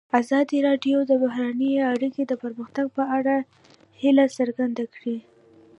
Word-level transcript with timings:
ازادي 0.19 0.57
راډیو 0.67 0.97
د 1.05 1.11
بهرنۍ 1.23 1.71
اړیکې 1.93 2.23
د 2.27 2.33
پرمختګ 2.43 2.85
په 2.97 3.03
اړه 3.17 3.35
هیله 4.01 4.25
څرګنده 4.37 4.85
کړې. 4.95 5.17